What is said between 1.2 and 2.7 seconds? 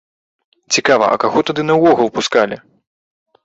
каго тады наогул пускалі?